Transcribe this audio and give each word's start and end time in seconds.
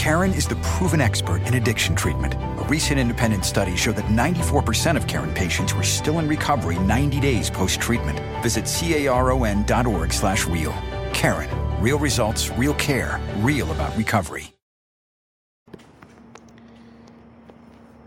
Karen 0.00 0.32
is 0.32 0.48
the 0.48 0.56
proven 0.62 0.98
expert 0.98 1.42
in 1.46 1.60
addiction 1.60 1.94
treatment. 1.94 2.32
A 2.32 2.64
recent 2.70 2.98
independent 2.98 3.44
study 3.44 3.76
showed 3.76 3.96
that 3.96 4.06
94% 4.06 4.96
of 4.96 5.06
Karen 5.06 5.28
patients 5.34 5.74
were 5.74 5.82
still 5.82 6.20
in 6.20 6.26
recovery 6.26 6.78
90 6.78 7.20
days 7.20 7.50
post-treatment. 7.50 8.18
Visit 8.40 8.64
caron.org 8.64 10.10
slash 10.10 10.46
real. 10.46 10.72
Karen. 11.12 11.50
Real 11.82 11.98
results, 11.98 12.48
real 12.56 12.72
care, 12.80 13.20
real 13.40 13.70
about 13.72 13.94
recovery. 13.94 14.54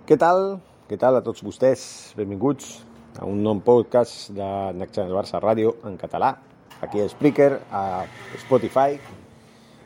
Què 0.10 0.18
tal? 0.18 0.62
Què 0.90 0.98
tal 0.98 1.22
a 1.22 1.22
tots 1.22 1.46
vostès? 1.46 1.86
Benvinguts 2.18 2.82
a 3.22 3.30
un 3.30 3.46
nou 3.46 3.62
podcast 3.62 4.34
de 4.34 4.50
Next 4.82 4.98
Gen 4.98 5.14
Barça 5.14 5.38
Ràdio 5.38 5.78
en 5.86 6.02
català, 6.02 6.40
aquí 6.82 7.06
a 7.06 7.08
Spreaker, 7.14 7.62
a 7.70 8.10
Spotify 8.50 8.98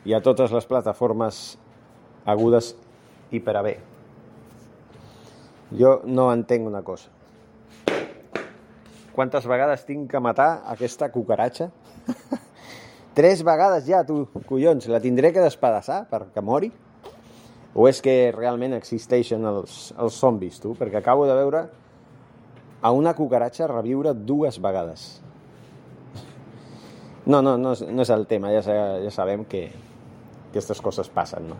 i 0.08 0.16
a 0.16 0.24
totes 0.24 0.56
les 0.56 0.64
plataformes 0.64 1.58
agudes 2.28 2.74
i 3.32 3.40
per 3.40 3.56
a 3.56 3.62
bé. 3.64 3.76
Jo 5.78 5.98
no 6.04 6.28
entenc 6.32 6.68
una 6.68 6.82
cosa. 6.84 7.10
Quantes 9.12 9.48
vegades 9.50 9.82
tinc 9.84 10.06
que 10.12 10.20
matar 10.22 10.62
aquesta 10.70 11.08
cucaratxa? 11.10 11.70
Tres 13.18 13.42
vegades 13.42 13.88
ja, 13.88 14.04
tu, 14.06 14.22
collons, 14.46 14.86
la 14.92 15.00
tindré 15.02 15.32
que 15.34 15.42
despedaçar 15.42 16.04
perquè 16.10 16.44
mori? 16.44 16.70
O 17.74 17.88
és 17.90 18.00
que 18.02 18.30
realment 18.34 18.76
existeixen 18.76 19.44
els, 19.48 19.88
els 19.98 20.20
zombis, 20.22 20.60
tu? 20.62 20.74
Perquè 20.78 21.00
acabo 21.00 21.26
de 21.28 21.34
veure 21.36 21.64
a 22.80 22.92
una 22.94 23.14
cucaratxa 23.18 23.66
reviure 23.66 24.14
dues 24.14 24.60
vegades. 24.62 25.08
No, 27.26 27.42
no, 27.42 27.58
no 27.60 27.74
no 27.74 28.06
és 28.06 28.12
el 28.14 28.24
tema, 28.30 28.54
ja, 28.54 28.62
ja 29.02 29.10
sabem 29.12 29.42
que, 29.44 29.66
que 29.68 30.54
aquestes 30.54 30.80
coses 30.80 31.10
passen, 31.12 31.50
no? 31.50 31.58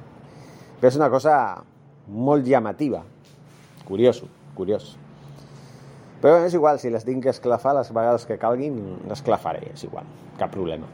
Però 0.78 0.90
és 0.92 0.96
una 0.98 1.10
cosa 1.10 1.34
molt 2.08 2.46
llamativa. 2.46 3.02
Curiós, 3.88 4.22
curiós. 4.54 4.92
Però 6.22 6.42
és 6.42 6.54
igual, 6.54 6.78
si 6.82 6.90
les 6.90 7.04
tinc 7.06 7.22
que 7.24 7.32
esclafar 7.34 7.76
les 7.78 7.90
vegades 7.94 8.24
que 8.26 8.38
calguin, 8.38 8.78
les 9.06 9.22
clafaré, 9.22 9.72
és 9.74 9.84
igual, 9.86 10.06
cap 10.38 10.50
problema. 10.54 10.86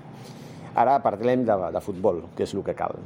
Ara 0.76 0.98
parlem 1.04 1.44
de, 1.46 1.56
de 1.72 1.80
futbol, 1.84 2.24
que 2.36 2.44
és 2.44 2.54
el 2.54 2.64
que 2.66 2.74
cal. 2.76 2.96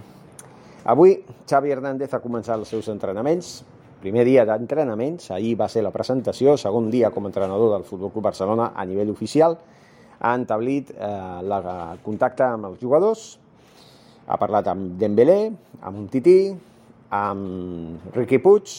Avui 0.88 1.18
Xavi 1.50 1.74
Hernández 1.74 2.14
ha 2.14 2.22
començat 2.22 2.56
els 2.58 2.70
seus 2.72 2.88
entrenaments. 2.90 3.58
Primer 4.02 4.24
dia 4.26 4.44
d'entrenaments, 4.46 5.32
ahir 5.34 5.56
va 5.58 5.66
ser 5.68 5.82
la 5.82 5.90
presentació, 5.94 6.54
segon 6.56 6.86
dia 6.90 7.10
com 7.10 7.26
a 7.26 7.30
entrenador 7.32 7.74
del 7.74 7.84
Futbol 7.86 8.12
Club 8.14 8.28
Barcelona 8.30 8.70
a 8.74 8.86
nivell 8.86 9.10
oficial. 9.10 9.58
Ha 10.18 10.34
entablit 10.38 10.92
eh, 10.94 11.10
la, 11.42 11.58
el 11.92 12.02
contacte 12.06 12.46
amb 12.46 12.70
els 12.70 12.80
jugadors, 12.82 13.26
ha 14.28 14.36
parlat 14.36 14.68
amb 14.68 14.98
Dembélé, 15.00 15.38
amb 15.80 16.04
Umtiti, 16.04 16.52
amb 17.16 18.12
Riqui 18.12 18.38
Puig 18.44 18.72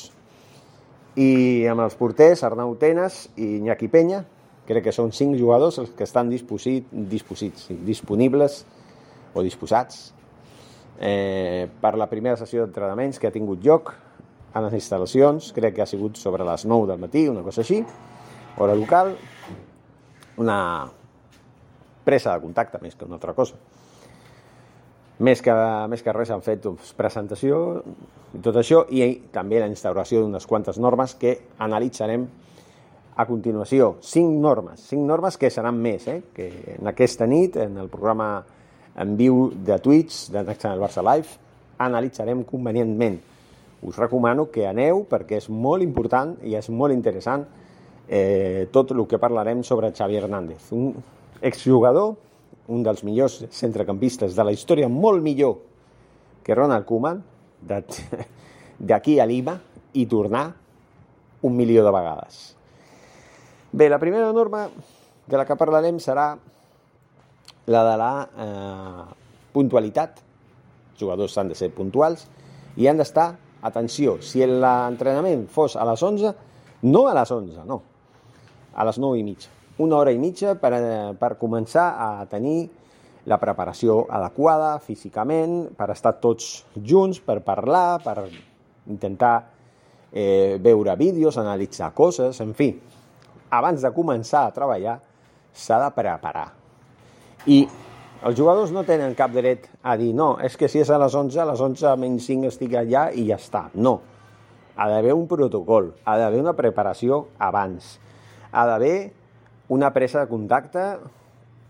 i 1.18 1.30
amb 1.70 1.82
els 1.82 1.96
porters 1.98 2.44
Arnau 2.46 2.76
Tenes 2.78 3.24
i 3.36 3.56
Iñaki 3.58 3.90
Peña. 3.90 4.22
Crec 4.70 4.86
que 4.86 4.94
són 4.94 5.10
cinc 5.16 5.34
jugadors 5.40 5.80
els 5.82 5.90
que 5.98 6.06
estan 6.06 6.30
disposits, 6.30 6.94
disposits 7.10 7.72
disponibles 7.88 8.62
o 9.34 9.42
disposats 9.42 10.12
eh, 11.02 11.66
per 11.82 11.96
la 11.98 12.06
primera 12.12 12.38
sessió 12.38 12.62
d'entrenaments 12.62 13.18
que 13.18 13.32
ha 13.32 13.34
tingut 13.34 13.66
lloc 13.66 13.96
a 14.54 14.62
les 14.66 14.78
instal·lacions, 14.78 15.50
crec 15.58 15.76
que 15.78 15.82
ha 15.86 15.90
sigut 15.90 16.22
sobre 16.22 16.46
les 16.46 16.66
9 16.70 16.90
del 16.90 17.02
matí, 17.02 17.26
una 17.30 17.42
cosa 17.46 17.66
així, 17.66 17.82
hora 18.58 18.78
local, 18.78 19.16
una 20.38 20.60
presa 22.06 22.34
de 22.34 22.46
contacte 22.46 22.82
més 22.82 22.98
que 22.98 23.06
una 23.06 23.18
altra 23.18 23.34
cosa. 23.38 23.58
Més 25.20 25.42
que, 25.44 25.54
més 25.92 26.04
que 26.04 26.14
res 26.16 26.30
han 26.32 26.44
fet 26.46 26.62
doncs, 26.64 26.94
presentació 26.96 27.58
i 28.32 28.40
tot 28.44 28.56
això 28.62 28.86
i 28.88 29.04
també 29.34 29.60
la 29.60 29.68
instauració 29.68 30.22
d'unes 30.24 30.46
quantes 30.48 30.80
normes 30.80 31.18
que 31.20 31.34
analitzarem 31.60 32.24
a 33.20 33.26
continuació. 33.28 33.98
Cinc 34.00 34.38
normes, 34.40 34.86
cinc 34.88 35.04
normes 35.04 35.36
que 35.36 35.50
seran 35.52 35.76
més, 35.76 36.08
eh? 36.08 36.22
que 36.32 36.48
en 36.78 36.88
aquesta 36.88 37.28
nit, 37.28 37.58
en 37.60 37.76
el 37.82 37.92
programa 37.92 38.30
en 38.96 39.18
viu 39.20 39.50
de 39.52 39.76
Twitch 39.84 40.30
de 40.32 40.46
Next 40.48 40.70
Barça 40.80 41.04
Live, 41.04 41.36
analitzarem 41.80 42.46
convenientment. 42.48 43.20
Us 43.84 44.00
recomano 44.00 44.48
que 44.52 44.68
aneu 44.68 45.06
perquè 45.08 45.40
és 45.40 45.50
molt 45.52 45.84
important 45.84 46.38
i 46.48 46.56
és 46.60 46.72
molt 46.72 46.96
interessant 46.96 47.44
eh, 48.08 48.68
tot 48.72 48.92
el 48.96 49.06
que 49.08 49.20
parlarem 49.20 49.64
sobre 49.64 49.92
Xavi 49.96 50.20
Hernández, 50.20 50.72
un 50.76 50.94
exjugador 51.42 52.16
un 52.70 52.84
dels 52.86 53.02
millors 53.04 53.40
centrecampistes 53.56 54.36
de 54.38 54.46
la 54.46 54.54
història, 54.54 54.90
molt 54.90 55.24
millor 55.26 55.58
que 56.46 56.56
Ronald 56.56 56.86
Koeman, 56.86 57.22
d'aquí 58.92 59.18
a 59.20 59.26
Lima, 59.28 59.58
i 59.94 60.06
tornar 60.06 60.46
un 61.42 61.56
milió 61.58 61.84
de 61.84 61.92
vegades. 61.92 62.40
Bé, 63.72 63.90
la 63.90 64.00
primera 64.00 64.32
norma 64.34 64.68
de 64.70 65.38
la 65.38 65.46
que 65.46 65.58
parlarem 65.58 66.00
serà 66.02 66.32
la 67.70 67.84
de 67.86 67.98
la 68.02 68.14
eh, 68.46 69.04
puntualitat. 69.54 70.24
Els 70.94 71.02
jugadors 71.02 71.38
han 71.38 71.50
de 71.50 71.58
ser 71.58 71.72
puntuals 71.74 72.26
i 72.78 72.90
han 72.90 73.02
d'estar, 73.02 73.32
atenció, 73.66 74.20
si 74.24 74.46
l'entrenament 74.46 75.48
fos 75.52 75.76
a 75.76 75.86
les 75.90 76.04
11, 76.06 76.34
no 76.86 77.08
a 77.10 77.16
les 77.18 77.32
11, 77.34 77.66
no, 77.68 77.82
a 78.74 78.86
les 78.88 79.02
9 79.02 79.20
i 79.20 79.26
mitja 79.26 79.59
una 79.80 79.98
hora 79.98 80.12
i 80.12 80.20
mitja 80.20 80.56
per, 80.60 80.74
eh, 80.74 81.14
per 81.20 81.38
començar 81.40 81.88
a 81.98 82.26
tenir 82.30 82.70
la 83.30 83.38
preparació 83.40 84.06
adequada 84.10 84.78
físicament, 84.80 85.70
per 85.78 85.90
estar 85.94 86.16
tots 86.20 86.66
junts, 86.76 87.20
per 87.20 87.40
parlar, 87.46 88.00
per 88.04 88.30
intentar 88.90 89.36
eh, 90.12 90.58
veure 90.62 90.96
vídeos, 90.98 91.38
analitzar 91.38 91.94
coses, 91.94 92.40
en 92.42 92.56
fi. 92.58 92.72
Abans 93.50 93.82
de 93.82 93.92
començar 93.94 94.46
a 94.48 94.56
treballar 94.56 94.98
s'ha 95.54 95.80
de 95.84 95.92
preparar. 95.96 96.48
I 97.48 97.60
els 98.20 98.36
jugadors 98.36 98.74
no 98.76 98.84
tenen 98.84 99.16
cap 99.16 99.32
dret 99.32 99.70
a 99.82 99.96
dir 100.00 100.12
no, 100.14 100.34
és 100.44 100.58
que 100.60 100.68
si 100.68 100.82
és 100.82 100.90
a 100.92 100.98
les 101.00 101.16
11, 101.16 101.40
a 101.40 101.48
les 101.52 101.62
11 101.64 101.96
menys 102.02 102.26
5 102.28 102.50
estic 102.52 102.76
allà 102.76 103.10
i 103.16 103.30
ja 103.30 103.38
està. 103.40 103.70
No. 103.76 104.00
Ha 104.76 104.90
d'haver 104.92 105.14
un 105.16 105.28
protocol, 105.28 105.94
ha 106.04 106.18
d'haver 106.20 106.42
una 106.42 106.56
preparació 106.56 107.26
abans. 107.40 107.98
Ha 108.52 108.66
d'haver 108.68 109.19
una 109.70 109.92
presa 109.94 110.24
de 110.24 110.30
contacte, 110.30 110.86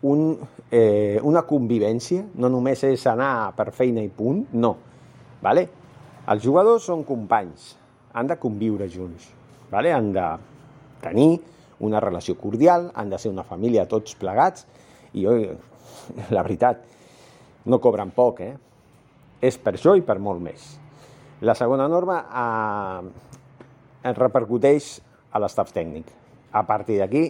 un, 0.08 0.40
eh, 0.72 1.20
una 1.24 1.44
convivència, 1.48 2.24
no 2.40 2.50
només 2.50 2.84
és 2.88 3.06
anar 3.12 3.52
per 3.58 3.70
feina 3.76 4.04
i 4.04 4.10
punt, 4.10 4.46
no. 4.56 4.76
Vale? 5.44 5.68
Els 6.30 6.44
jugadors 6.44 6.88
són 6.88 7.04
companys, 7.08 7.74
han 8.14 8.28
de 8.30 8.38
conviure 8.40 8.88
junts, 8.92 9.30
vale? 9.72 9.92
han 9.94 10.12
de 10.14 10.28
tenir 11.04 11.40
una 11.80 12.00
relació 12.04 12.36
cordial, 12.38 12.90
han 12.96 13.10
de 13.10 13.20
ser 13.20 13.32
una 13.32 13.44
família 13.48 13.88
tots 13.88 14.16
plegats, 14.20 14.66
i 15.14 15.26
jo, 15.26 15.36
la 16.36 16.44
veritat, 16.44 16.84
no 17.66 17.80
cobren 17.84 18.12
poc, 18.16 18.42
eh? 18.44 18.56
És 19.42 19.58
per 19.60 19.76
això 19.76 19.96
i 19.96 20.04
per 20.04 20.18
molt 20.20 20.42
més. 20.44 20.64
La 21.48 21.56
segona 21.56 21.88
norma 21.88 22.18
eh, 22.28 24.12
repercuteix 24.12 24.98
a 25.32 25.40
l'estaf 25.40 25.72
tècnic. 25.76 26.10
A 26.52 26.66
partir 26.68 26.98
d'aquí, 27.00 27.30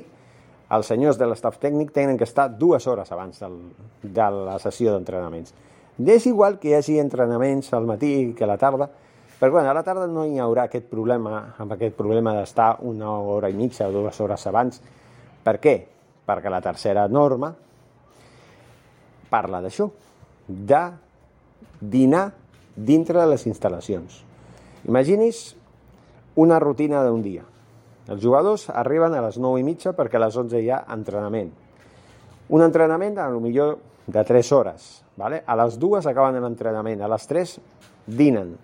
els 0.70 0.90
senyors 0.92 1.18
de 1.18 1.28
l'estaf 1.28 1.58
tècnic 1.62 1.92
tenen 1.96 2.18
que 2.18 2.28
estar 2.28 2.50
dues 2.50 2.86
hores 2.88 3.12
abans 3.12 3.40
del, 3.42 3.58
de 4.04 4.30
la 4.36 4.58
sessió 4.62 4.94
d'entrenaments. 4.94 5.54
És 6.00 6.28
igual 6.30 6.60
que 6.60 6.70
hi 6.70 6.76
hagi 6.78 7.00
entrenaments 7.02 7.74
al 7.74 7.88
matí 7.90 8.34
que 8.38 8.46
a 8.46 8.52
la 8.52 8.58
tarda, 8.58 8.90
però 9.40 9.52
bueno, 9.52 9.70
a 9.72 9.74
la 9.74 9.84
tarda 9.84 10.06
no 10.08 10.26
hi 10.28 10.38
haurà 10.40 10.68
aquest 10.68 10.90
problema, 10.92 11.56
amb 11.58 11.74
aquest 11.74 11.96
problema 11.96 12.36
d'estar 12.36 12.78
una 12.88 13.12
hora 13.12 13.50
i 13.50 13.56
mitja 13.56 13.88
o 13.88 13.94
dues 13.96 14.20
hores 14.20 14.46
abans. 14.48 14.82
Per 15.44 15.56
què? 15.64 15.76
Perquè 16.28 16.52
la 16.52 16.62
tercera 16.62 17.08
norma 17.08 17.54
parla 19.30 19.62
d'això, 19.62 19.88
de 20.48 20.84
dinar 21.80 22.30
dintre 22.76 23.20
de 23.20 23.28
les 23.32 23.46
instal·lacions. 23.48 24.24
Imagini's 24.88 25.56
una 26.40 26.60
rutina 26.60 27.04
d'un 27.06 27.22
dia. 27.22 27.44
Els 28.10 28.22
jugadors 28.24 28.68
arriben 28.74 29.14
a 29.14 29.22
les 29.22 29.38
9 29.38 29.62
i 29.62 29.66
mitja 29.68 29.94
perquè 29.94 30.18
a 30.18 30.24
les 30.26 30.38
11 30.42 30.62
hi 30.64 30.72
ha 30.74 30.82
entrenament. 30.96 31.52
Un 32.50 32.66
entrenament, 32.66 33.20
a 33.22 33.30
lo 33.30 33.40
millor, 33.44 33.78
de 34.08 34.24
3 34.26 34.52
hores. 34.58 34.90
¿vale? 35.16 35.44
A 35.46 35.56
les 35.60 35.78
2 35.78 36.08
acaben 36.10 36.42
l'entrenament, 36.42 37.02
a 37.06 37.10
les 37.12 37.28
3 37.30 37.58
dinen. 38.08 38.56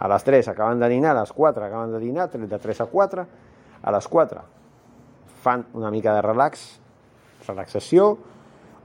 A 0.00 0.08
les 0.08 0.24
3 0.24 0.48
acaben 0.48 0.80
de 0.80 0.88
dinar, 0.88 1.14
a 1.14 1.20
les 1.20 1.32
4 1.32 1.64
acaben 1.64 1.92
de 1.92 2.00
dinar, 2.00 2.30
de 2.30 2.58
3 2.58 2.80
a 2.80 2.86
4. 2.86 3.26
A 3.82 3.92
les 3.92 4.08
4 4.08 4.42
fan 5.40 5.64
una 5.72 5.90
mica 5.90 6.14
de 6.14 6.22
relax, 6.22 6.80
relaxació, 7.46 8.18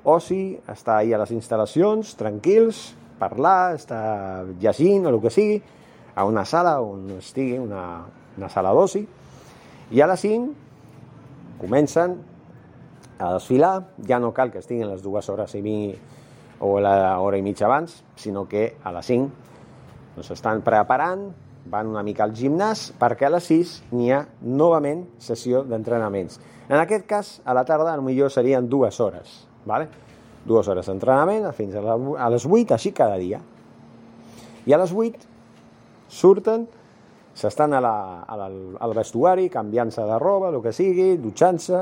oci, 0.04 0.58
estar 0.72 1.00
ahir 1.00 1.16
a 1.16 1.24
les 1.24 1.34
instal·lacions, 1.36 2.14
tranquils, 2.16 2.94
parlar, 3.20 3.76
estar 3.76 4.46
llegint 4.62 5.08
o 5.08 5.12
el 5.12 5.20
que 5.24 5.34
sigui, 5.34 5.58
a 6.16 6.26
una 6.26 6.46
sala 6.46 6.80
on 6.82 7.10
estigui, 7.18 7.58
una, 7.60 8.06
una 8.38 8.50
sala 8.50 8.72
d'oci, 8.74 9.04
i 9.92 10.02
a 10.02 10.08
les 10.10 10.24
5 10.24 11.60
comencen 11.62 12.16
a 13.20 13.34
desfilar, 13.36 13.92
ja 14.08 14.20
no 14.20 14.34
cal 14.36 14.52
que 14.52 14.60
estiguin 14.64 14.90
les 14.90 15.04
dues 15.04 15.28
hores 15.30 15.56
i 15.56 15.62
mi, 15.64 15.78
o 16.60 16.80
la 16.80 17.20
hora 17.20 17.38
i 17.38 17.44
mitja 17.44 17.68
abans, 17.68 18.02
sinó 18.16 18.48
que 18.48 18.76
a 18.84 18.96
les 18.96 19.12
5 19.12 19.44
doncs 20.16 20.32
estan 20.32 20.64
preparant, 20.64 21.28
van 21.68 21.90
una 21.92 22.04
mica 22.06 22.24
al 22.24 22.34
gimnàs, 22.38 22.92
perquè 23.00 23.28
a 23.28 23.34
les 23.36 23.52
6 23.52 23.76
n'hi 23.92 24.12
ha 24.14 24.22
novament 24.42 25.04
sessió 25.20 25.64
d'entrenaments. 25.68 26.40
En 26.70 26.80
aquest 26.80 27.06
cas, 27.10 27.32
a 27.44 27.54
la 27.58 27.66
tarda, 27.66 27.98
millor 28.02 28.32
serien 28.32 28.70
dues 28.70 29.00
hores, 29.02 29.44
¿vale? 29.66 29.90
dues 30.46 30.68
hores 30.70 30.86
d'entrenament 30.86 31.50
fins 31.58 31.76
a 31.76 32.30
les 32.30 32.46
8, 32.46 32.76
així 32.76 32.94
cada 32.94 33.18
dia. 33.18 33.42
I 34.66 34.74
a 34.74 34.80
les 34.82 34.94
8 34.94 35.35
surten, 36.08 36.66
s'estan 37.36 37.74
a 37.76 37.82
la, 37.84 37.96
a 38.24 38.38
la, 38.40 38.50
al 38.80 38.94
vestuari, 38.96 39.50
canviant-se 39.52 40.06
de 40.08 40.20
roba, 40.22 40.52
el 40.54 40.62
que 40.64 40.74
sigui, 40.74 41.16
dutxant-se, 41.20 41.82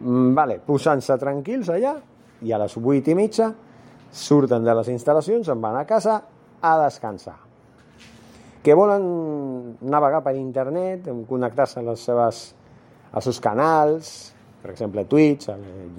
mm, 0.00 0.32
vale, 0.34 0.58
posant-se 0.66 1.18
tranquils 1.20 1.70
allà, 1.70 1.94
i 2.42 2.52
a 2.52 2.58
les 2.58 2.74
8 2.76 3.12
i 3.12 3.14
mitja 3.14 3.52
surten 4.12 4.64
de 4.66 4.74
les 4.74 4.90
instal·lacions, 4.92 5.48
en 5.48 5.62
van 5.62 5.78
a 5.78 5.86
casa 5.86 6.18
a 6.60 6.72
descansar. 6.82 7.38
Que 8.62 8.74
volen 8.78 9.76
navegar 9.80 10.22
per 10.22 10.36
internet, 10.38 11.08
connectar-se 11.28 11.80
a 11.80 11.86
les 11.86 12.02
seves, 12.02 12.42
als 13.12 13.24
seus 13.24 13.40
canals, 13.42 14.32
per 14.62 14.70
exemple, 14.70 15.04
Twitch, 15.10 15.48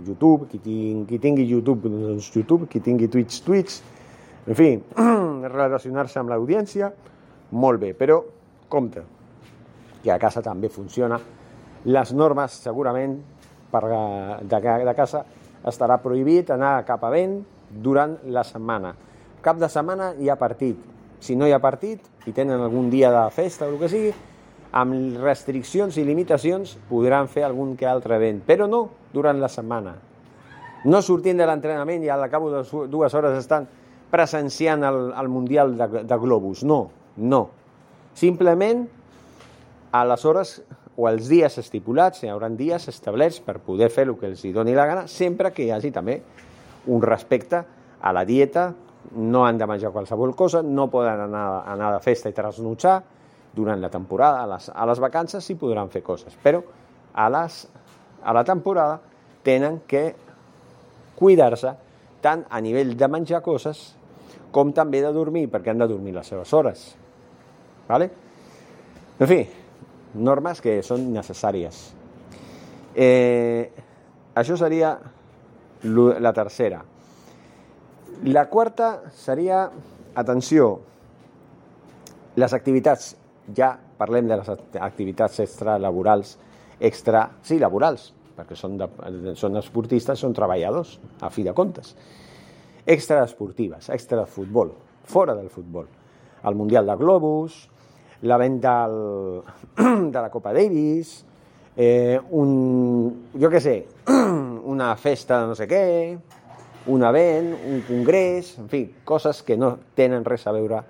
YouTube, 0.05 0.47
qui, 0.47 0.59
ting, 0.59 1.03
qui 1.05 1.19
tingui 1.19 1.43
YouTube, 1.43 1.89
doncs 1.91 2.29
YouTube, 2.31 2.69
qui 2.71 2.79
tingui 2.79 3.09
Twitch, 3.11 3.41
Twitch, 3.43 3.81
en 4.47 4.55
fi, 4.55 4.69
relacionar-se 5.57 6.19
amb 6.19 6.33
l'audiència, 6.33 6.91
molt 7.53 7.79
bé, 7.79 7.93
però 7.97 8.19
compte, 8.69 9.03
que 10.03 10.11
a 10.11 10.19
casa 10.19 10.41
també 10.43 10.69
funciona. 10.69 11.19
Les 11.85 12.11
normes, 12.15 12.59
segurament, 12.63 13.15
per, 13.71 13.83
de, 14.43 14.59
de 14.59 14.95
casa 14.95 15.23
estarà 15.65 15.97
prohibit 16.03 16.51
anar 16.53 16.81
cap 16.87 17.03
a 17.03 17.11
vent 17.13 17.39
durant 17.69 18.17
la 18.25 18.43
setmana. 18.47 18.93
Cap 19.43 19.59
de 19.59 19.69
setmana 19.71 20.13
hi 20.19 20.29
ha 20.29 20.37
partit. 20.39 20.79
Si 21.23 21.35
no 21.39 21.47
hi 21.47 21.53
ha 21.55 21.61
partit 21.63 22.27
i 22.27 22.33
tenen 22.35 22.61
algun 22.61 22.89
dia 22.91 23.11
de 23.11 23.23
festa 23.31 23.67
o 23.67 23.73
el 23.73 23.79
que 23.79 23.89
sigui, 23.91 24.13
amb 24.73 25.19
restriccions 25.21 25.97
i 26.01 26.03
limitacions 26.07 26.75
podran 26.89 27.29
fer 27.29 27.45
algun 27.45 27.75
que 27.77 27.87
altre 27.87 28.17
event, 28.17 28.41
però 28.45 28.67
no 28.67 28.87
durant 29.13 29.39
la 29.39 29.49
setmana. 29.51 29.93
No 30.83 30.99
sortint 31.01 31.39
de 31.39 31.47
l'entrenament 31.47 32.03
i 32.03 32.09
al 32.11 32.25
cabo 32.29 32.49
de 32.51 32.63
dues 32.91 33.13
hores 33.13 33.37
estan 33.39 33.67
presenciant 34.13 34.85
el, 34.85 35.09
el 35.17 35.29
Mundial 35.29 35.73
de, 35.77 36.03
de 36.05 36.17
Globus. 36.21 36.63
No, 36.63 36.85
no. 37.17 37.47
Simplement 38.13 38.85
a 39.93 40.03
les 40.05 40.25
hores 40.29 40.53
o 40.93 41.07
els 41.09 41.25
dies 41.29 41.57
estipulats, 41.57 42.21
hi 42.21 42.29
haurà 42.29 42.51
dies 42.53 42.85
establerts 42.91 43.39
per 43.41 43.57
poder 43.65 43.89
fer 43.89 44.05
el 44.05 44.13
que 44.19 44.29
els 44.29 44.43
doni 44.53 44.75
la 44.77 44.85
gana, 44.85 45.07
sempre 45.09 45.49
que 45.53 45.65
hi 45.65 45.71
hagi 45.73 45.89
també 45.93 46.19
un 46.93 47.01
respecte 47.01 47.63
a 48.01 48.13
la 48.13 48.25
dieta, 48.25 48.67
no 49.17 49.45
han 49.45 49.57
de 49.57 49.67
menjar 49.67 49.91
qualsevol 49.91 50.35
cosa, 50.35 50.61
no 50.61 50.89
poden 50.91 51.25
anar, 51.25 51.63
anar 51.73 51.93
de 51.95 52.03
festa 52.03 52.29
i 52.29 52.37
trasnutxar, 52.37 52.99
durant 53.53 53.81
la 53.81 53.89
temporada, 53.89 54.43
a 54.43 54.47
les, 54.49 54.69
a 54.73 54.85
les 54.89 54.99
vacances 54.99 55.45
sí 55.45 55.55
podran 55.55 55.89
fer 55.93 56.01
coses, 56.01 56.33
però 56.41 56.61
a, 57.13 57.27
les, 57.29 57.59
a 58.23 58.33
la 58.33 58.43
temporada 58.43 58.99
tenen 59.45 59.83
que 59.87 60.07
cuidar-se 61.17 61.73
tant 62.23 62.45
a 62.49 62.61
nivell 62.63 62.95
de 62.97 63.09
menjar 63.11 63.43
coses 63.45 63.91
com 64.53 64.71
també 64.75 65.01
de 65.03 65.11
dormir, 65.15 65.47
perquè 65.51 65.73
han 65.73 65.81
de 65.81 65.89
dormir 65.89 66.13
les 66.15 66.29
seves 66.29 66.53
hores. 66.53 66.85
¿Vale? 67.89 68.09
En 69.19 69.27
fi, 69.29 69.41
normes 70.15 70.61
que 70.61 70.77
són 70.85 71.09
necessàries. 71.13 71.81
Eh, 72.93 73.71
això 74.37 74.57
seria 74.57 74.93
la 75.83 76.33
tercera. 76.33 76.81
La 78.29 78.45
quarta 78.47 79.11
seria, 79.17 79.65
atenció, 80.15 80.67
les 82.39 82.53
activitats 82.53 83.13
ja 83.55 83.73
parlem 83.97 84.29
de 84.29 84.37
les 84.39 84.49
activitats 84.79 85.39
extralaborals, 85.43 86.37
extra, 86.79 87.27
sí, 87.45 87.59
laborals, 87.59 88.11
perquè 88.37 88.55
són, 88.57 88.77
de, 88.79 88.87
són 89.37 89.57
esportistes, 89.59 90.19
són 90.19 90.33
treballadors, 90.35 90.97
a 91.21 91.29
fi 91.33 91.45
de 91.45 91.53
comptes. 91.57 91.93
Extraesportives, 92.85 93.89
extra 93.89 94.25
futbol, 94.25 94.73
fora 95.05 95.35
del 95.35 95.49
futbol. 95.49 95.87
El 96.43 96.55
Mundial 96.55 96.85
de 96.85 96.95
Globus, 96.95 97.69
la 98.23 98.37
venda 98.37 98.87
de 99.77 100.11
la 100.19 100.29
Copa 100.29 100.51
Davis, 100.53 101.23
eh, 101.77 102.19
un, 102.31 103.29
jo 103.39 103.49
què 103.49 103.61
sé, 103.63 103.75
una 104.73 104.93
festa 104.99 105.41
de 105.41 105.47
no 105.51 105.55
sé 105.55 105.67
què, 105.71 105.85
un 106.91 107.07
event, 107.07 107.53
un 107.71 107.81
congrés, 107.87 108.57
en 108.59 108.67
fi, 108.67 108.83
coses 109.07 109.39
que 109.47 109.55
no 109.55 109.77
tenen 109.95 110.27
res 110.27 110.43
a 110.47 110.55
veure 110.55 110.81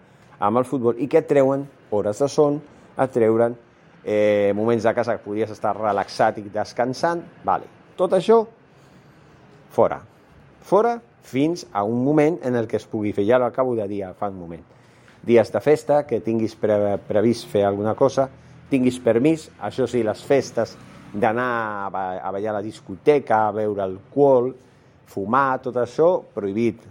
amb 0.41 0.59
el 0.59 0.65
futbol 0.65 0.97
i 0.97 1.07
que 1.07 1.21
treuen 1.29 1.67
hores 1.93 2.25
de 2.25 2.29
son, 2.29 2.57
et 2.97 3.13
treuren 3.13 3.53
eh, 4.03 4.51
moments 4.55 4.83
de 4.83 4.93
casa 4.93 5.17
que 5.17 5.25
podies 5.25 5.53
estar 5.53 5.77
relaxat 5.77 6.41
i 6.41 6.49
descansant, 6.49 7.21
vale. 7.45 7.69
tot 7.95 8.13
això 8.17 8.41
fora. 9.73 9.99
Fora 10.63 10.97
fins 11.23 11.65
a 11.71 11.83
un 11.83 12.03
moment 12.03 12.37
en 12.43 12.55
el 12.59 12.67
que 12.67 12.77
es 12.77 12.85
pugui 12.87 13.13
fer, 13.15 13.25
ja 13.25 13.39
ho 13.39 13.47
acabo 13.47 13.75
de 13.75 13.87
dir 13.87 14.05
fa 14.19 14.29
un 14.29 14.39
moment. 14.39 14.63
Dies 15.23 15.51
de 15.53 15.61
festa, 15.63 16.03
que 16.03 16.19
tinguis 16.19 16.55
pre 16.59 16.97
previst 17.07 17.47
fer 17.47 17.63
alguna 17.63 17.95
cosa, 17.95 18.27
tinguis 18.69 18.99
permís, 18.99 19.47
això 19.63 19.87
sí, 19.87 20.03
les 20.03 20.23
festes 20.27 20.75
d'anar 21.13 21.87
a, 21.87 22.31
ballar 22.31 22.51
a 22.51 22.57
la 22.57 22.65
discoteca, 22.65 23.47
a 23.47 23.55
beure 23.55 23.83
alcohol, 23.85 24.51
fumar, 25.07 25.61
tot 25.63 25.77
això, 25.79 26.17
prohibit 26.33 26.81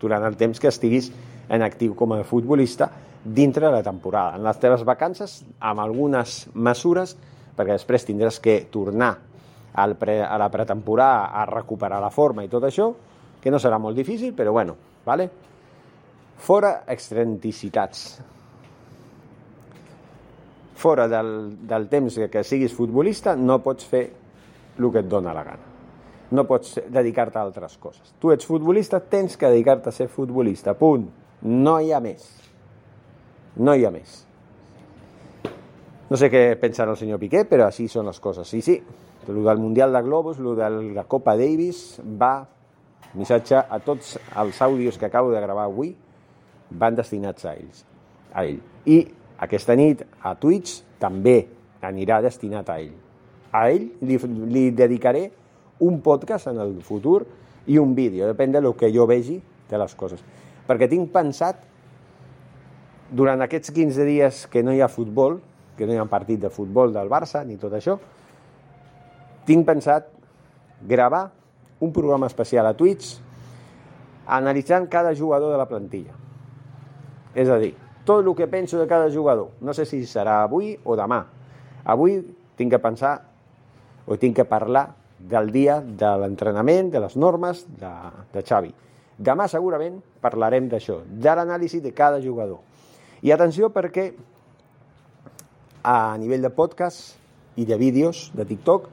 durant 0.00 0.24
el 0.26 0.36
temps 0.36 0.58
que 0.60 0.72
estiguis 0.72 1.12
en 1.48 1.62
actiu 1.62 1.94
com 1.94 2.16
a 2.16 2.24
futbolista 2.24 2.90
dintre 3.22 3.66
de 3.66 3.72
la 3.72 3.82
temporada. 3.82 4.36
En 4.36 4.44
les 4.46 4.58
teves 4.62 4.84
vacances, 4.86 5.40
amb 5.60 5.82
algunes 5.82 6.46
mesures, 6.54 7.16
perquè 7.56 7.76
després 7.76 8.06
tindràs 8.06 8.40
que 8.42 8.64
tornar 8.72 9.14
al 9.76 9.96
pre, 10.00 10.22
a 10.24 10.38
la 10.40 10.48
pretemporada 10.50 11.28
a 11.36 11.44
recuperar 11.46 12.00
la 12.00 12.10
forma 12.10 12.44
i 12.44 12.50
tot 12.52 12.64
això, 12.64 12.90
que 13.40 13.50
no 13.52 13.60
serà 13.62 13.78
molt 13.78 13.96
difícil, 13.96 14.34
però 14.34 14.52
bueno, 14.52 14.76
vale? 15.06 15.30
fora 16.36 16.84
excentricitats. 16.86 18.20
Fora 20.76 21.08
del, 21.08 21.56
del 21.66 21.88
temps 21.88 22.18
que, 22.30 22.42
siguis 22.44 22.74
futbolista 22.76 23.34
no 23.36 23.62
pots 23.64 23.88
fer 23.88 24.04
el 24.76 24.90
que 24.92 25.00
et 25.00 25.08
dona 25.08 25.32
la 25.34 25.44
gana. 25.44 25.72
No 26.36 26.44
pots 26.44 26.76
dedicar-te 26.92 27.38
a 27.38 27.46
altres 27.46 27.78
coses. 27.80 28.12
Tu 28.20 28.32
ets 28.34 28.46
futbolista, 28.46 29.00
tens 29.00 29.38
que 29.38 29.48
dedicar-te 29.48 29.88
a 29.88 29.94
ser 29.94 30.08
futbolista, 30.12 30.74
punt. 30.76 31.06
No 31.46 31.78
hi 31.80 31.92
ha 31.94 32.00
més. 32.02 32.26
No 33.56 33.74
hi 33.74 33.86
ha 33.86 33.92
més. 33.94 34.22
No 36.10 36.18
sé 36.18 36.28
què 36.30 36.42
pensarà 36.60 36.92
el 36.92 37.00
senyor 37.00 37.18
Piqué, 37.22 37.46
però 37.48 37.66
així 37.66 37.88
són 37.90 38.06
les 38.10 38.20
coses. 38.22 38.46
Sí, 38.46 38.60
sí, 38.62 38.76
el 39.26 39.40
del 39.42 39.58
Mundial 39.62 39.94
de 39.94 40.02
Globus, 40.02 40.38
el 40.38 40.52
de 40.58 40.68
la 40.98 41.06
Copa 41.08 41.34
Davis, 41.38 42.00
va, 42.04 42.44
missatge 43.14 43.58
a 43.58 43.78
tots 43.84 44.16
els 44.36 44.60
àudios 44.62 44.98
que 44.98 45.06
acabo 45.06 45.30
de 45.30 45.40
gravar 45.40 45.68
avui, 45.68 45.94
van 46.70 46.96
destinats 46.96 47.44
a 47.46 47.54
ells, 47.54 47.84
a 48.32 48.44
ell. 48.44 48.60
I 48.86 48.98
aquesta 49.42 49.76
nit 49.78 50.02
a 50.22 50.34
Twitch 50.40 50.80
també 51.00 51.44
anirà 51.84 52.20
destinat 52.24 52.70
a 52.72 52.78
ell. 52.80 52.94
A 53.52 53.68
ell 53.70 53.90
li, 54.02 54.18
li 54.50 54.70
dedicaré 54.74 55.30
un 55.80 56.00
podcast 56.00 56.48
en 56.50 56.58
el 56.60 56.78
futur 56.82 57.22
i 57.66 57.78
un 57.78 57.94
vídeo, 57.94 58.26
depèn 58.26 58.54
del 58.54 58.68
que 58.78 58.90
jo 58.94 59.06
vegi 59.06 59.38
de 59.70 59.78
les 59.78 59.94
coses. 59.98 60.22
Perquè 60.66 60.88
tinc 60.90 61.10
pensat 61.14 61.62
durant 63.10 63.42
aquests 63.42 63.70
15 63.74 64.06
dies 64.06 64.44
que 64.50 64.62
no 64.66 64.74
hi 64.74 64.82
ha 64.82 64.90
futbol, 64.90 65.38
que 65.76 65.86
no 65.86 65.94
hi 65.94 66.00
ha 66.00 66.06
partit 66.10 66.40
de 66.42 66.50
futbol 66.50 66.94
del 66.94 67.10
Barça 67.12 67.44
ni 67.46 67.58
tot 67.60 67.74
això, 67.76 67.98
tinc 69.46 69.66
pensat 69.66 70.08
gravar 70.82 71.28
un 71.80 71.92
programa 71.92 72.26
especial 72.26 72.66
a 72.66 72.74
Twitch 72.76 73.16
analitzant 74.26 74.88
cada 74.88 75.14
jugador 75.14 75.52
de 75.52 75.58
la 75.58 75.68
plantilla. 75.68 76.14
És 77.36 77.48
a 77.48 77.58
dir, 77.60 77.74
tot 78.06 78.24
el 78.24 78.34
que 78.34 78.46
penso 78.46 78.78
de 78.78 78.86
cada 78.86 79.10
jugador. 79.10 79.50
No 79.60 79.74
sé 79.74 79.84
si 79.84 80.04
serà 80.06 80.42
avui 80.44 80.76
o 80.84 80.96
demà. 80.96 81.24
Avui 81.84 82.20
tinc 82.56 82.72
que 82.72 82.80
pensar 82.82 83.18
o 84.06 84.16
tinc 84.16 84.36
que 84.36 84.46
parlar 84.46 84.88
del 85.18 85.50
dia 85.52 85.80
de 85.80 86.12
l'entrenament, 86.22 86.90
de 86.90 87.00
les 87.02 87.16
normes 87.16 87.64
de, 87.80 87.92
de 88.32 88.42
Xavi. 88.42 88.72
Demà 89.18 89.48
segurament 89.48 90.00
parlarem 90.20 90.68
d'això, 90.68 91.00
de 91.06 91.34
l'anàlisi 91.34 91.80
de 91.80 91.92
cada 91.96 92.20
jugador. 92.20 92.60
I 93.22 93.32
atenció 93.32 93.70
perquè 93.72 94.10
a 95.82 96.16
nivell 96.20 96.44
de 96.44 96.50
podcast 96.50 97.16
i 97.56 97.64
de 97.64 97.78
vídeos 97.80 98.30
de 98.36 98.44
TikTok 98.44 98.90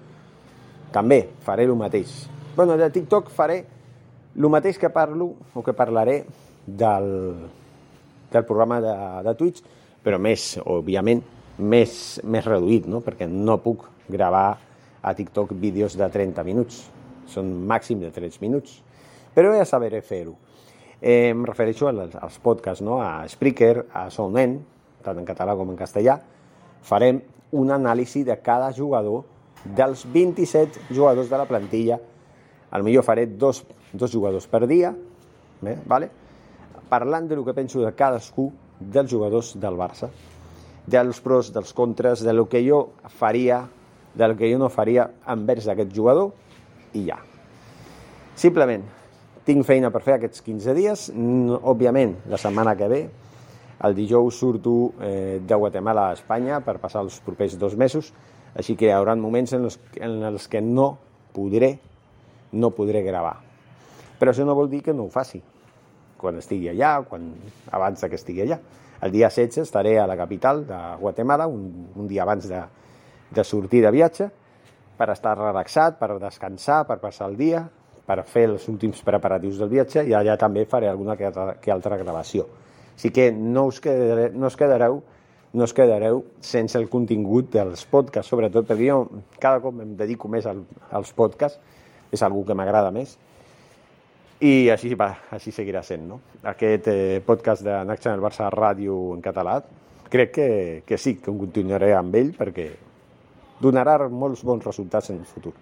també 0.94 1.26
faré 1.44 1.68
el 1.68 1.76
mateix. 1.76 2.24
Bueno, 2.56 2.78
de 2.78 2.90
TikTok 2.90 3.30
faré 3.30 3.64
el 4.36 4.50
mateix 4.50 4.80
que 4.82 4.90
parlo 4.90 5.34
o 5.54 5.64
que 5.64 5.74
parlaré 5.74 6.24
del, 6.66 7.10
del 8.32 8.46
programa 8.46 8.80
de, 8.82 8.94
de 9.26 9.34
Twitch, 9.40 9.64
però 10.04 10.20
més, 10.20 10.54
òbviament, 10.66 11.22
més, 11.58 12.20
més 12.24 12.46
reduït, 12.46 12.88
no? 12.90 13.04
perquè 13.06 13.28
no 13.30 13.60
puc 13.64 13.86
gravar 14.10 14.48
a 15.04 15.14
TikTok 15.16 15.54
vídeos 15.60 15.98
de 16.00 16.08
30 16.10 16.44
minuts, 16.48 16.82
són 17.30 17.52
màxim 17.68 18.02
de 18.02 18.12
3 18.12 18.40
minuts, 18.42 18.80
però 19.36 19.54
ja 19.56 19.68
sabré 19.68 20.02
fer-ho. 20.02 20.36
Eh, 21.04 21.34
em 21.34 21.44
refereixo 21.46 21.90
als, 21.90 22.16
als 22.16 22.40
podcasts, 22.40 22.84
no? 22.86 23.02
a 23.04 23.28
Spreaker, 23.28 23.88
a 23.92 24.08
Soundment, 24.14 24.60
tant 25.04 25.20
en 25.20 25.28
català 25.28 25.56
com 25.60 25.74
en 25.74 25.80
castellà, 25.80 26.18
farem 26.84 27.20
un 27.54 27.72
anàlisi 27.72 28.24
de 28.26 28.36
cada 28.42 28.72
jugador 28.74 29.24
dels 29.64 30.06
27 30.12 30.90
jugadors 30.92 31.30
de 31.30 31.38
la 31.40 31.48
plantilla. 31.48 32.00
Al 32.74 32.84
millor 32.84 33.06
faré 33.06 33.28
dos, 33.28 33.62
dos 33.94 34.12
jugadors 34.12 34.48
per 34.50 34.66
dia, 34.68 34.94
bé, 35.62 35.78
vale? 35.86 36.10
parlant 36.90 37.28
de 37.30 37.36
lo 37.36 37.46
que 37.46 37.56
penso 37.58 37.82
de 37.82 37.94
cadascú 37.98 38.52
dels 38.80 39.10
jugadors 39.10 39.54
del 39.62 39.78
Barça, 39.80 40.10
dels 40.86 41.22
pros, 41.24 41.52
dels 41.54 41.74
contres, 41.74 42.22
de 42.26 42.34
lo 42.34 42.48
que 42.50 42.62
jo 42.66 42.94
faria, 43.10 43.64
del 44.14 44.36
que 44.38 44.52
jo 44.52 44.60
no 44.62 44.70
faria 44.70 45.08
envers 45.34 45.70
aquest 45.72 45.94
jugador, 45.96 46.34
i 46.94 47.06
ja. 47.08 47.18
Simplement, 48.38 48.84
tinc 49.46 49.66
feina 49.66 49.90
per 49.94 50.04
fer 50.06 50.18
aquests 50.18 50.44
15 50.46 50.76
dies, 50.78 51.08
òbviament, 51.14 52.18
la 52.30 52.42
setmana 52.42 52.76
que 52.78 52.90
ve, 52.92 53.02
el 53.84 53.96
dijous 53.98 54.38
surto 54.40 54.94
eh, 55.02 55.40
de 55.44 55.56
Guatemala 55.56 56.10
a 56.10 56.18
Espanya 56.18 56.62
per 56.64 56.78
passar 56.80 57.02
els 57.04 57.18
propers 57.26 57.58
dos 57.60 57.76
mesos, 57.76 58.14
així 58.56 58.78
que 58.80 58.88
hi 58.88 58.94
haurà 58.94 59.16
moments 59.20 59.56
en 59.58 59.66
els, 59.68 59.80
en 59.98 60.22
els 60.30 60.48
que 60.48 60.62
no 60.62 60.94
podré, 61.34 61.76
no 62.54 62.72
podré 62.72 63.04
gravar. 63.04 63.36
Però 64.20 64.32
això 64.32 64.46
no 64.48 64.56
vol 64.56 64.70
dir 64.72 64.84
que 64.86 64.94
no 64.96 65.08
ho 65.08 65.12
faci 65.12 65.42
quan 66.24 66.40
estigui 66.40 66.70
allà, 66.72 67.02
quan, 67.04 67.28
abans 67.76 68.06
que 68.08 68.16
estigui 68.16 68.46
allà. 68.46 68.60
El 69.04 69.12
dia 69.12 69.28
16 69.28 69.66
estaré 69.66 69.98
a 70.00 70.08
la 70.08 70.16
capital 70.16 70.64
de 70.68 70.80
Guatemala, 71.02 71.50
un, 71.52 71.90
un 72.00 72.08
dia 72.08 72.24
abans 72.24 72.48
de, 72.48 72.62
de 73.36 73.44
sortir 73.44 73.82
de 73.84 73.92
viatge, 73.92 74.30
per 74.96 75.10
estar 75.12 75.34
relaxat, 75.36 75.98
per 76.00 76.14
descansar, 76.22 76.86
per 76.88 77.02
passar 77.02 77.28
el 77.28 77.36
dia, 77.36 77.66
per 78.08 78.22
fer 78.28 78.46
els 78.52 78.68
últims 78.72 79.02
preparatius 79.04 79.60
del 79.60 79.72
viatge 79.72 80.04
i 80.08 80.16
allà 80.16 80.38
també 80.40 80.64
faré 80.70 80.88
alguna 80.88 81.18
que 81.20 81.28
altra, 81.28 81.58
que 81.60 81.72
altra 81.72 82.00
gravació. 82.00 82.48
Així 82.94 83.12
que 83.12 83.32
no 83.34 83.66
us, 83.72 83.82
quedare, 83.84 84.30
no 84.32 84.48
us 84.48 84.58
quedareu 84.60 85.02
no 85.54 85.68
us 85.68 85.74
quedareu 85.78 86.24
sense 86.42 86.80
el 86.80 86.88
contingut 86.90 87.52
dels 87.54 87.84
podcasts, 87.86 88.32
sobretot 88.32 88.66
perquè 88.66 88.88
jo 88.88 89.04
cada 89.38 89.60
cop 89.62 89.84
em 89.84 89.92
dedico 90.00 90.32
més 90.32 90.48
al, 90.50 90.64
als 90.90 91.12
podcasts, 91.14 91.60
és 92.14 92.22
algú 92.22 92.44
que 92.46 92.56
m'agrada 92.58 92.92
més, 92.94 93.16
i 94.44 94.70
així, 94.70 94.92
va, 95.00 95.10
així 95.32 95.54
seguirà 95.56 95.82
sent. 95.86 96.04
No? 96.10 96.20
Aquest 96.52 96.90
eh, 96.92 97.22
podcast 97.26 97.64
de 97.66 97.78
Next 97.88 98.04
Channel 98.04 98.24
Barça 98.24 98.50
Ràdio 98.54 98.98
en 99.16 99.22
català 99.24 99.62
crec 100.14 100.34
que, 100.36 100.50
que 100.86 100.98
sí, 101.02 101.16
que 101.18 101.32
continuaré 101.32 101.94
amb 101.98 102.14
ell 102.20 102.34
perquè 102.38 102.68
donarà 103.64 103.96
molts 104.12 104.44
bons 104.46 104.66
resultats 104.66 105.10
en 105.10 105.22
el 105.24 105.26
futur. 105.30 105.54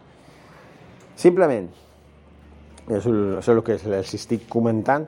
Simplement, 1.16 1.70
és 2.90 3.06
el, 3.06 3.20
és 3.38 3.50
el 3.54 3.62
que 3.64 3.78
els 3.78 4.16
estic 4.18 4.48
comentant, 4.50 5.06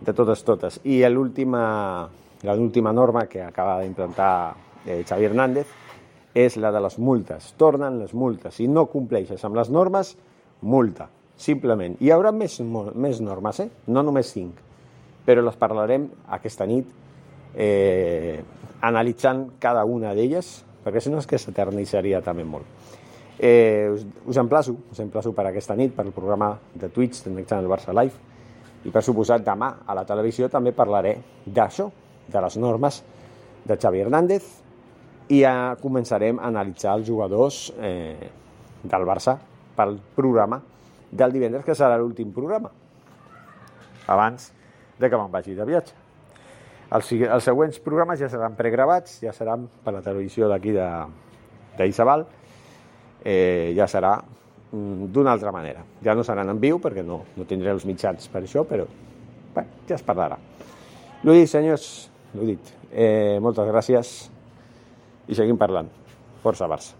de 0.00 0.14
totes 0.16 0.42
totes. 0.44 0.80
I 0.88 1.02
l'última 1.08 2.08
norma 2.96 3.26
que 3.28 3.42
acaba 3.44 3.80
d'implantar 3.82 4.32
eh, 4.86 5.02
Xavi 5.06 5.28
Hernández 5.28 5.68
és 6.34 6.56
la 6.56 6.72
de 6.72 6.80
les 6.80 6.96
multes. 6.98 7.52
Tornen 7.60 7.98
les 8.00 8.14
multes. 8.14 8.56
Si 8.56 8.68
no 8.68 8.86
compleixes 8.88 9.44
amb 9.44 9.58
les 9.58 9.70
normes, 9.70 10.14
multa, 10.62 11.08
simplement. 11.40 11.96
Hi 12.00 12.12
haurà 12.14 12.32
més, 12.32 12.58
més 12.60 13.20
normes, 13.24 13.60
eh? 13.60 13.68
no 13.88 14.04
només 14.06 14.32
cinc, 14.32 14.58
però 15.26 15.44
les 15.44 15.58
parlarem 15.60 16.08
aquesta 16.36 16.66
nit 16.68 16.90
eh, 17.54 18.40
analitzant 18.86 19.46
cada 19.60 19.84
una 19.84 20.14
d'elles, 20.16 20.52
perquè 20.84 21.02
si 21.02 21.12
no 21.12 21.20
és 21.20 21.28
que 21.28 21.40
s'eternitzaria 21.40 22.22
també 22.24 22.44
molt. 22.44 22.66
Eh, 23.40 23.88
us, 23.92 24.04
us 24.28 24.40
emplaço, 24.40 24.76
us 24.92 25.00
emplaço 25.00 25.32
per 25.36 25.46
aquesta 25.48 25.76
nit, 25.76 25.94
per 25.96 26.04
el 26.06 26.16
programa 26.16 26.52
de 26.74 26.90
Twitch 26.92 27.24
de 27.24 27.32
Next 27.32 27.52
Channel 27.52 27.70
Barça 27.72 27.96
Live, 27.96 28.28
i 28.84 28.92
per 28.92 29.02
suposat 29.04 29.44
demà 29.44 29.74
a 29.84 29.96
la 29.96 30.06
televisió 30.08 30.48
també 30.48 30.72
parlaré 30.76 31.16
d'això, 31.44 31.90
de 32.30 32.40
les 32.40 32.56
normes 32.62 33.02
de 33.66 33.76
Xavi 33.76 34.00
Hernández 34.00 34.44
i 35.30 35.42
ja 35.42 35.76
començarem 35.80 36.38
a 36.38 36.48
analitzar 36.48 36.96
els 36.98 37.08
jugadors 37.08 37.58
eh, 37.78 38.30
del 38.82 39.06
Barça 39.06 39.36
pel 39.80 39.96
programa 40.16 40.60
del 41.10 41.32
divendres, 41.34 41.64
que 41.64 41.74
serà 41.74 41.96
l'últim 41.98 42.30
programa, 42.36 42.70
abans 44.06 44.50
de 45.00 45.08
que 45.08 45.16
me'n 45.16 45.32
vagi 45.32 45.56
de 45.56 45.66
viatge. 45.66 45.96
Els, 46.90 47.12
els 47.22 47.46
següents 47.46 47.80
programes 47.80 48.20
ja 48.20 48.28
seran 48.28 48.58
pregravats, 48.58 49.20
ja 49.24 49.32
seran 49.32 49.64
per 49.84 49.96
la 49.96 50.04
televisió 50.04 50.50
d'aquí 50.50 50.76
d'Isabal, 51.78 52.26
eh, 53.24 53.72
ja 53.78 53.88
serà 53.88 54.18
Mm, 54.72 55.10
d'una 55.10 55.32
altra 55.32 55.50
manera. 55.50 55.82
Ja 56.02 56.14
no 56.14 56.22
seran 56.22 56.48
en 56.52 56.60
viu 56.62 56.78
perquè 56.78 57.02
no, 57.02 57.24
no 57.34 57.46
tindré 57.48 57.72
els 57.74 57.86
mitjans 57.88 58.28
per 58.30 58.44
això, 58.44 58.62
però 58.68 58.86
bé, 59.56 59.64
ja 59.88 59.96
es 59.96 60.06
parlarà. 60.06 60.38
L'ho 61.24 61.34
dit, 61.34 61.50
senyors, 61.50 61.88
l'ho 62.36 62.46
dit. 62.52 62.72
Eh, 62.90 63.38
moltes 63.42 63.66
gràcies 63.66 64.14
i 65.26 65.34
seguim 65.34 65.58
parlant. 65.58 65.90
Força 66.44 66.70
Barça. 66.70 66.99